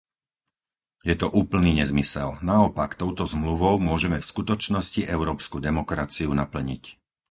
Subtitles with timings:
[1.09, 2.29] Je to úplný nezmysel.
[2.51, 6.83] Naopak, touto Zmluvou môžeme v skutočnosti európsku demokraciu naplniť.